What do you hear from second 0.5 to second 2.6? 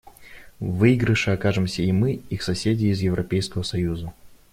В выигрыше окажемся и мы, их